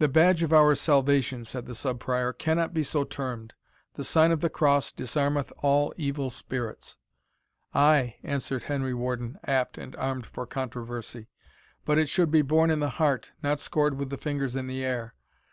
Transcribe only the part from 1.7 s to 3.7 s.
Sub Prior, "cannot be so termed